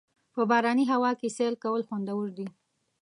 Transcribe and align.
په 0.33 0.41
باراني 0.49 0.85
هوا 0.93 1.11
کې 1.19 1.33
سیل 1.37 1.55
کول 1.63 1.81
خوندور 1.87 2.27
دي. 2.37 2.47